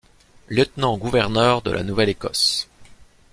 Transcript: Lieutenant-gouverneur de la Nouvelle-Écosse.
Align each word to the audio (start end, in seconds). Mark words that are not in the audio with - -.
Lieutenant-gouverneur 0.49 1.61
de 1.61 1.69
la 1.69 1.83
Nouvelle-Écosse. 1.83 2.67